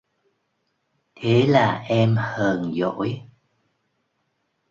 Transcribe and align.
Thế 1.15 1.45
là 1.47 1.83
em 1.87 2.15
hờn 2.19 2.73
dỗi 2.75 3.21